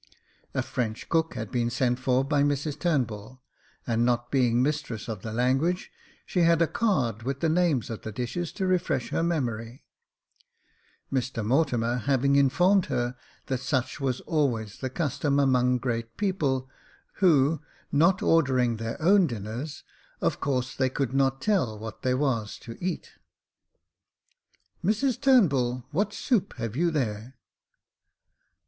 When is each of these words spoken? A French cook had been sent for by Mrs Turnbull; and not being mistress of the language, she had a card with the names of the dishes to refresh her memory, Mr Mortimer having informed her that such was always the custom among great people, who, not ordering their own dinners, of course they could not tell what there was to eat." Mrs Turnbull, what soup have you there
A 0.55 0.63
French 0.63 1.09
cook 1.09 1.35
had 1.35 1.51
been 1.51 1.69
sent 1.69 1.99
for 1.99 2.25
by 2.25 2.41
Mrs 2.41 2.79
Turnbull; 2.79 3.39
and 3.85 4.03
not 4.03 4.31
being 4.31 4.63
mistress 4.63 5.07
of 5.07 5.21
the 5.21 5.31
language, 5.31 5.91
she 6.25 6.39
had 6.39 6.59
a 6.59 6.65
card 6.65 7.21
with 7.21 7.39
the 7.41 7.49
names 7.49 7.91
of 7.91 8.01
the 8.01 8.11
dishes 8.11 8.51
to 8.53 8.65
refresh 8.65 9.09
her 9.09 9.21
memory, 9.21 9.83
Mr 11.13 11.45
Mortimer 11.45 11.97
having 11.97 12.35
informed 12.35 12.87
her 12.87 13.15
that 13.45 13.59
such 13.59 13.99
was 13.99 14.21
always 14.21 14.79
the 14.79 14.89
custom 14.89 15.39
among 15.39 15.77
great 15.77 16.17
people, 16.17 16.67
who, 17.17 17.61
not 17.91 18.23
ordering 18.23 18.77
their 18.77 18.99
own 18.99 19.27
dinners, 19.27 19.83
of 20.19 20.39
course 20.39 20.75
they 20.75 20.89
could 20.89 21.13
not 21.13 21.39
tell 21.41 21.77
what 21.77 22.01
there 22.01 22.17
was 22.17 22.57
to 22.57 22.75
eat." 22.83 23.11
Mrs 24.83 25.21
Turnbull, 25.21 25.85
what 25.91 26.11
soup 26.11 26.55
have 26.55 26.75
you 26.75 26.89
there 26.89 27.35